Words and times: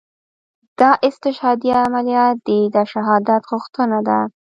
دا 0.79 0.89
استشهاديه 1.09 1.73
عمليات 1.83 2.37
دي 2.47 2.59
دا 2.75 2.83
شهادت 2.93 3.41
غوښتنه 3.51 3.99
ده. 4.07 4.19